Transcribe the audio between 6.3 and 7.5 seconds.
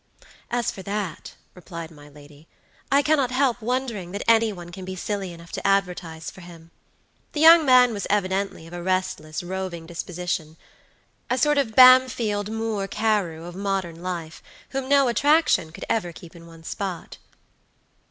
for him. The